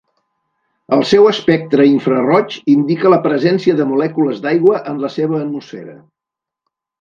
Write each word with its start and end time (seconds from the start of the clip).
El 0.95 1.01
seu 1.09 1.27
espectre 1.31 1.85
infraroig 1.89 2.55
indica 2.77 3.11
la 3.15 3.19
presència 3.27 3.77
de 3.81 3.87
molècules 3.91 4.41
d'aigua 4.47 4.81
en 4.93 4.99
la 5.05 5.13
seva 5.19 5.39
atmosfera. 5.43 5.97